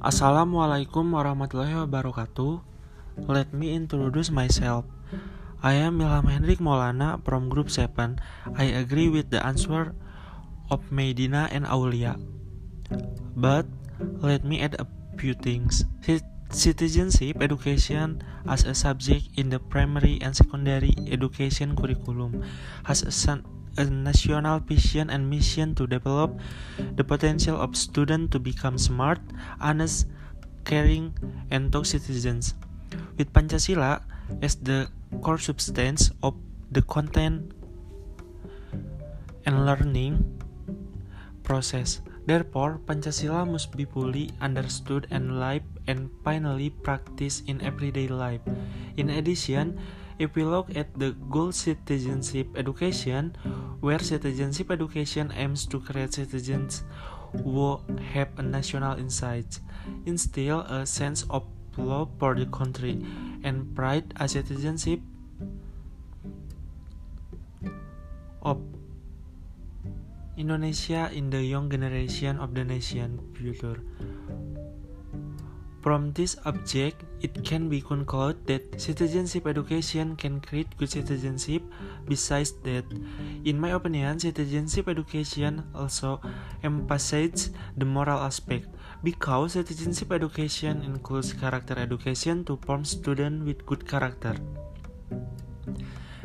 [0.00, 2.64] Assalamualaikum warahmatullahi wabarakatuh.
[3.28, 4.88] Let me introduce myself.
[5.60, 8.16] I am Ilham Hendrik Maulana from Group 7.
[8.56, 9.92] I agree with the answer
[10.72, 12.16] of Medina and Aulia.
[13.36, 13.68] But
[14.24, 14.88] let me add a
[15.20, 15.84] few things.
[16.48, 22.40] Citizenship education as a subject in the primary and secondary education curriculum
[22.88, 23.12] has a
[23.76, 26.38] a national vision and mission to develop
[26.96, 29.20] the potential of students to become smart,
[29.60, 30.06] honest,
[30.64, 31.14] caring,
[31.50, 32.54] and top citizens.
[33.16, 34.02] With Pancasila
[34.42, 34.88] as the
[35.22, 36.34] core substance of
[36.70, 37.52] the content
[39.46, 40.22] and learning
[41.42, 42.00] process.
[42.26, 48.40] Therefore, Pancasila must be fully understood and lived and finally practiced in everyday life.
[48.96, 49.80] In addition,
[50.20, 53.32] if we look at the goal citizenship education,
[53.80, 56.84] where citizenship education aims to create citizens
[57.32, 57.80] who
[58.12, 59.58] have a national insight,
[60.04, 61.48] instill a sense of
[61.80, 63.00] love for the country,
[63.42, 65.00] and pride as citizenship
[68.44, 68.60] of
[70.36, 73.80] Indonesia in the young generation of the nation future.
[75.82, 81.62] From this object, it can be concluded that citizenship education can create good citizenship.
[82.06, 82.84] Besides that,
[83.44, 86.20] in my opinion, citizenship education also
[86.62, 88.68] emphasizes the moral aspect
[89.02, 94.36] because citizenship education includes character education to form students with good character.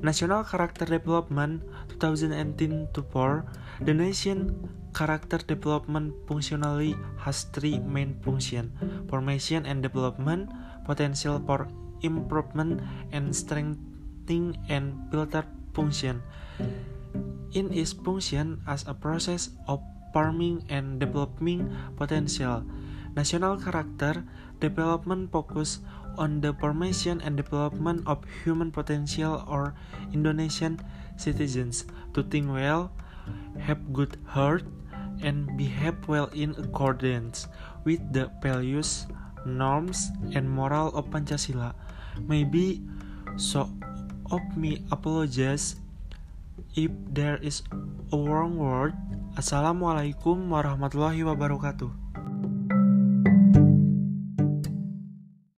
[0.00, 1.60] National Character Development
[2.00, 3.44] 2018 to 4
[3.84, 4.56] The nation
[4.96, 8.72] character development functionally has three main functions
[9.12, 10.48] formation and development,
[10.88, 11.68] potential for
[12.00, 12.80] improvement,
[13.12, 15.44] and strengthening and filter
[15.76, 16.24] function.
[17.52, 19.84] In its function as a process of
[20.16, 22.64] forming and developing potential,
[23.12, 24.24] national character
[24.64, 25.84] development focus
[26.16, 29.74] on the formation and development of human potential or
[30.12, 30.80] Indonesian
[31.16, 31.84] citizens
[32.14, 32.90] to think well,
[33.58, 34.64] have good heart,
[35.22, 37.46] and behave well in accordance
[37.84, 39.06] with the values,
[39.44, 41.76] norms, and moral of Pancasila.
[42.24, 42.80] Maybe
[43.36, 43.68] so
[44.32, 45.76] of me apologize
[46.74, 47.62] if there is
[48.12, 48.94] a wrong word.
[49.36, 52.09] Assalamualaikum warahmatullahi wabarakatuh.